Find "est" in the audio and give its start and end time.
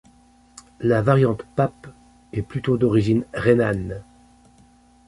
2.33-2.41